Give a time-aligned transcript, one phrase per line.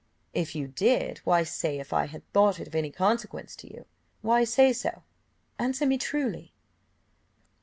[0.33, 3.85] "If you did, why say 'If I had thought it of any consequence to you?'
[4.23, 5.03] why say so?
[5.59, 6.55] answer me truly."